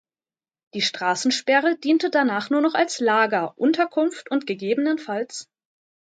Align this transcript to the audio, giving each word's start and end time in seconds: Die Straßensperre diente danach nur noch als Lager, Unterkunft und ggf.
Die 0.73 0.81
Straßensperre 0.81 1.77
diente 1.77 2.09
danach 2.09 2.49
nur 2.49 2.61
noch 2.61 2.73
als 2.73 2.99
Lager, 2.99 3.55
Unterkunft 3.59 4.31
und 4.31 4.47
ggf. 4.47 5.07